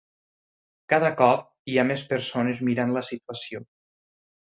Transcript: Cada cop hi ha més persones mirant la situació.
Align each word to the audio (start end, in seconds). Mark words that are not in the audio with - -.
Cada 0.93 1.11
cop 1.19 1.45
hi 1.73 1.79
ha 1.79 1.85
més 1.91 2.03
persones 2.15 2.65
mirant 2.73 2.99
la 2.99 3.07
situació. 3.15 3.67